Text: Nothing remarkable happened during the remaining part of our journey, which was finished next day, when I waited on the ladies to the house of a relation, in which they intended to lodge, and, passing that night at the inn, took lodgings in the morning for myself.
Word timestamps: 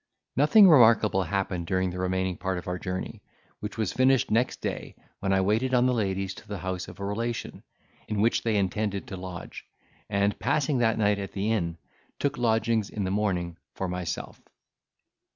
Nothing 0.35 0.67
remarkable 0.67 1.21
happened 1.21 1.67
during 1.67 1.91
the 1.91 1.99
remaining 1.99 2.35
part 2.35 2.57
of 2.57 2.67
our 2.67 2.79
journey, 2.79 3.21
which 3.59 3.77
was 3.77 3.93
finished 3.93 4.31
next 4.31 4.59
day, 4.59 4.95
when 5.19 5.31
I 5.31 5.41
waited 5.41 5.75
on 5.75 5.85
the 5.85 5.93
ladies 5.93 6.33
to 6.33 6.47
the 6.47 6.57
house 6.57 6.87
of 6.87 6.99
a 6.99 7.05
relation, 7.05 7.61
in 8.07 8.19
which 8.19 8.41
they 8.41 8.55
intended 8.55 9.05
to 9.09 9.15
lodge, 9.15 9.63
and, 10.09 10.39
passing 10.39 10.79
that 10.79 10.97
night 10.97 11.19
at 11.19 11.33
the 11.33 11.51
inn, 11.51 11.77
took 12.17 12.39
lodgings 12.39 12.89
in 12.89 13.03
the 13.03 13.11
morning 13.11 13.59
for 13.75 13.87
myself. 13.87 14.41